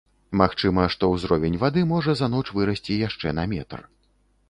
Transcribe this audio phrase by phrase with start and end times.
[0.39, 3.79] Магчыма, што ўзровень вады можа за ноч вырасці яшчэ на метр.